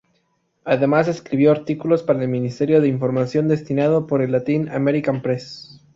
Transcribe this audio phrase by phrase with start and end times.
[0.65, 5.79] Además escribió artículos para el Ministerio de Información destinado por el Latin-American Press.